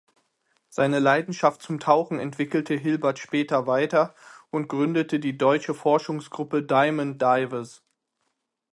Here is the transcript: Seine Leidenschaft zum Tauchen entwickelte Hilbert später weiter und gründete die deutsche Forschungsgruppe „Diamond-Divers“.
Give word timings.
Seine 0.67 0.97
Leidenschaft 0.97 1.61
zum 1.61 1.79
Tauchen 1.79 2.17
entwickelte 2.17 2.73
Hilbert 2.73 3.19
später 3.19 3.67
weiter 3.67 4.15
und 4.49 4.67
gründete 4.67 5.19
die 5.19 5.37
deutsche 5.37 5.75
Forschungsgruppe 5.75 6.63
„Diamond-Divers“. 6.63 7.83